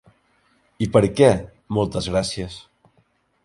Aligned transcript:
I 0.85 0.87
per 0.95 1.03
què 1.19 1.29
moltes 1.79 2.11
gràcies? 2.15 2.61